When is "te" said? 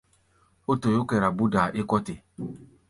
2.05-2.13